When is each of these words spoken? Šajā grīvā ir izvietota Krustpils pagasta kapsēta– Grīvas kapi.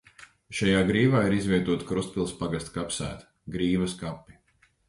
Šajā 0.59 0.79
grīvā 0.87 1.21
ir 1.27 1.35
izvietota 1.39 1.87
Krustpils 1.91 2.35
pagasta 2.41 2.75
kapsēta– 2.79 3.29
Grīvas 3.57 3.99
kapi. 4.05 4.43